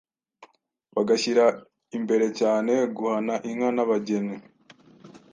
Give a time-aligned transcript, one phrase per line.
[0.95, 1.45] bagashyira
[1.97, 4.35] imbere cyane guhana inka n’abageni.